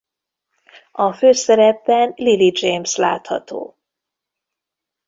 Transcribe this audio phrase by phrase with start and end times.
[0.91, 3.75] A főszerepben Lily James látható.